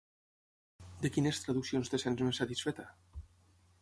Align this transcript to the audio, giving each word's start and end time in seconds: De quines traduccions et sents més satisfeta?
De 1.03 1.11
quines 1.17 1.41
traduccions 1.43 1.93
et 1.99 2.03
sents 2.05 2.25
més 2.29 2.41
satisfeta? 2.45 2.87